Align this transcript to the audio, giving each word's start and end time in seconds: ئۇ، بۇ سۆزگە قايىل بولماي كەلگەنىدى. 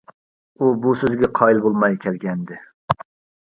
ئۇ، 0.61 0.69
بۇ 0.85 0.93
سۆزگە 1.01 1.29
قايىل 1.41 1.61
بولماي 1.67 1.99
كەلگەنىدى. 2.07 2.59